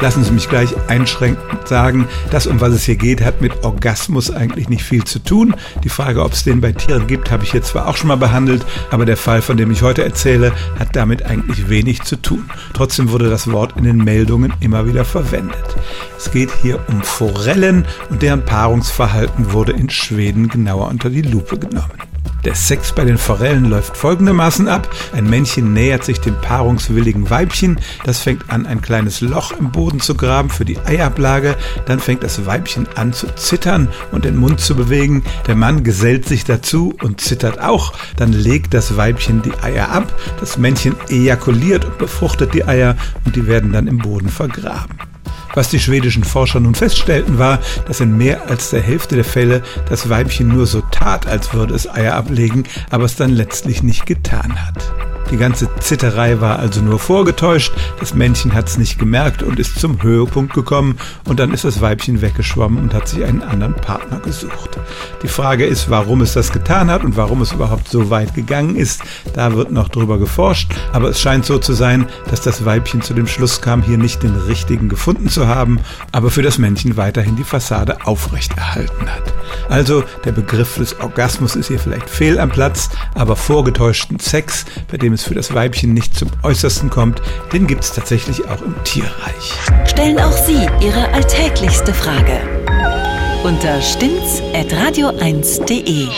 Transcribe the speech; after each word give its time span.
Lassen 0.00 0.22
Sie 0.22 0.30
mich 0.30 0.48
gleich 0.48 0.74
einschränkend 0.88 1.66
sagen, 1.66 2.06
das, 2.30 2.46
um 2.46 2.60
was 2.60 2.72
es 2.72 2.84
hier 2.84 2.94
geht, 2.94 3.20
hat 3.20 3.40
mit 3.40 3.64
Orgasmus 3.64 4.30
eigentlich 4.30 4.68
nicht 4.68 4.84
viel 4.84 5.02
zu 5.02 5.18
tun. 5.18 5.56
Die 5.82 5.88
Frage, 5.88 6.22
ob 6.22 6.32
es 6.32 6.44
den 6.44 6.60
bei 6.60 6.70
Tieren 6.70 7.08
gibt, 7.08 7.32
habe 7.32 7.42
ich 7.42 7.52
jetzt 7.52 7.68
zwar 7.68 7.88
auch 7.88 7.96
schon 7.96 8.06
mal 8.08 8.16
behandelt, 8.16 8.64
aber 8.90 9.04
der 9.04 9.16
Fall, 9.16 9.42
von 9.42 9.56
dem 9.56 9.72
ich 9.72 9.82
heute 9.82 10.04
erzähle, 10.04 10.52
hat 10.78 10.94
damit 10.94 11.24
eigentlich 11.24 11.68
wenig 11.68 12.02
zu 12.02 12.14
tun. 12.14 12.48
Trotzdem 12.74 13.10
wurde 13.10 13.28
das 13.28 13.50
Wort 13.50 13.76
in 13.76 13.84
den 13.84 13.98
Meldungen 13.98 14.52
immer 14.60 14.86
wieder 14.86 15.04
verwendet. 15.04 15.76
Es 16.16 16.30
geht 16.30 16.50
hier 16.62 16.78
um 16.88 17.02
Forellen 17.02 17.84
und 18.08 18.22
deren 18.22 18.44
Paarungsverhalten 18.44 19.52
wurde 19.52 19.72
in 19.72 19.90
Schweden 19.90 20.48
genauer 20.48 20.88
unter 20.88 21.10
die 21.10 21.22
Lupe 21.22 21.58
genommen. 21.58 22.08
Der 22.48 22.54
Sex 22.54 22.92
bei 22.92 23.04
den 23.04 23.18
Forellen 23.18 23.66
läuft 23.66 23.94
folgendermaßen 23.94 24.68
ab. 24.68 24.88
Ein 25.12 25.28
Männchen 25.28 25.74
nähert 25.74 26.02
sich 26.02 26.18
dem 26.18 26.34
paarungswilligen 26.40 27.28
Weibchen. 27.28 27.78
Das 28.04 28.20
fängt 28.20 28.48
an, 28.48 28.64
ein 28.64 28.80
kleines 28.80 29.20
Loch 29.20 29.52
im 29.52 29.70
Boden 29.70 30.00
zu 30.00 30.14
graben 30.14 30.48
für 30.48 30.64
die 30.64 30.78
Eiablage. 30.78 31.56
Dann 31.84 32.00
fängt 32.00 32.22
das 32.22 32.46
Weibchen 32.46 32.88
an 32.94 33.12
zu 33.12 33.26
zittern 33.34 33.88
und 34.12 34.24
den 34.24 34.36
Mund 34.36 34.60
zu 34.60 34.74
bewegen. 34.74 35.24
Der 35.46 35.56
Mann 35.56 35.84
gesellt 35.84 36.26
sich 36.26 36.44
dazu 36.44 36.96
und 37.02 37.20
zittert 37.20 37.60
auch. 37.60 37.92
Dann 38.16 38.32
legt 38.32 38.72
das 38.72 38.96
Weibchen 38.96 39.42
die 39.42 39.52
Eier 39.62 39.90
ab. 39.90 40.10
Das 40.40 40.56
Männchen 40.56 40.96
ejakuliert 41.10 41.84
und 41.84 41.98
befruchtet 41.98 42.54
die 42.54 42.64
Eier 42.64 42.96
und 43.26 43.36
die 43.36 43.46
werden 43.46 43.72
dann 43.72 43.86
im 43.86 43.98
Boden 43.98 44.30
vergraben. 44.30 45.07
Was 45.58 45.70
die 45.70 45.80
schwedischen 45.80 46.22
Forscher 46.22 46.60
nun 46.60 46.76
feststellten, 46.76 47.40
war, 47.40 47.58
dass 47.88 47.98
in 47.98 48.16
mehr 48.16 48.48
als 48.48 48.70
der 48.70 48.80
Hälfte 48.80 49.16
der 49.16 49.24
Fälle 49.24 49.64
das 49.88 50.08
Weibchen 50.08 50.46
nur 50.46 50.66
so 50.66 50.82
tat, 50.92 51.26
als 51.26 51.52
würde 51.52 51.74
es 51.74 51.90
Eier 51.90 52.14
ablegen, 52.14 52.62
aber 52.90 53.06
es 53.06 53.16
dann 53.16 53.30
letztlich 53.30 53.82
nicht 53.82 54.06
getan 54.06 54.64
hat. 54.64 54.94
Die 55.30 55.36
ganze 55.36 55.68
Zitterei 55.80 56.40
war 56.40 56.58
also 56.58 56.80
nur 56.80 56.98
vorgetäuscht, 56.98 57.72
das 58.00 58.14
Männchen 58.14 58.54
hat's 58.54 58.78
nicht 58.78 58.98
gemerkt 58.98 59.42
und 59.42 59.58
ist 59.58 59.78
zum 59.78 60.02
Höhepunkt 60.02 60.54
gekommen 60.54 60.96
und 61.26 61.38
dann 61.38 61.52
ist 61.52 61.64
das 61.64 61.80
Weibchen 61.80 62.22
weggeschwommen 62.22 62.82
und 62.82 62.94
hat 62.94 63.08
sich 63.08 63.24
einen 63.24 63.42
anderen 63.42 63.74
Partner 63.74 64.20
gesucht. 64.20 64.78
Die 65.22 65.28
Frage 65.28 65.66
ist, 65.66 65.90
warum 65.90 66.22
es 66.22 66.32
das 66.32 66.50
getan 66.50 66.90
hat 66.90 67.04
und 67.04 67.16
warum 67.16 67.42
es 67.42 67.52
überhaupt 67.52 67.88
so 67.88 68.08
weit 68.08 68.34
gegangen 68.34 68.76
ist, 68.76 69.02
da 69.34 69.54
wird 69.54 69.70
noch 69.70 69.88
drüber 69.88 70.18
geforscht, 70.18 70.72
aber 70.92 71.10
es 71.10 71.20
scheint 71.20 71.44
so 71.44 71.58
zu 71.58 71.74
sein, 71.74 72.06
dass 72.30 72.40
das 72.40 72.64
Weibchen 72.64 73.02
zu 73.02 73.12
dem 73.12 73.26
Schluss 73.26 73.60
kam, 73.60 73.82
hier 73.82 73.98
nicht 73.98 74.22
den 74.22 74.34
richtigen 74.34 74.88
gefunden 74.88 75.28
zu 75.28 75.46
haben, 75.46 75.80
aber 76.10 76.30
für 76.30 76.42
das 76.42 76.58
Männchen 76.58 76.96
weiterhin 76.96 77.36
die 77.36 77.44
Fassade 77.44 77.98
aufrechterhalten 78.06 79.08
hat. 79.08 79.37
Also 79.68 80.04
der 80.24 80.32
Begriff 80.32 80.76
des 80.76 80.98
Orgasmus 81.00 81.56
ist 81.56 81.68
hier 81.68 81.78
vielleicht 81.78 82.08
fehl 82.08 82.38
am 82.38 82.50
Platz, 82.50 82.88
aber 83.14 83.36
vorgetäuschten 83.36 84.18
Sex, 84.18 84.64
bei 84.90 84.96
dem 84.96 85.12
es 85.12 85.24
für 85.24 85.34
das 85.34 85.54
Weibchen 85.54 85.94
nicht 85.94 86.14
zum 86.14 86.28
Äußersten 86.42 86.90
kommt, 86.90 87.22
den 87.52 87.66
gibt 87.66 87.84
es 87.84 87.92
tatsächlich 87.92 88.48
auch 88.48 88.62
im 88.62 88.74
Tierreich. 88.84 89.52
Stellen 89.86 90.18
auch 90.18 90.32
Sie 90.32 90.66
Ihre 90.80 91.12
alltäglichste 91.12 91.92
Frage 91.92 92.40
unter 93.44 93.80
stimmtz.radio1.de. 93.80 96.08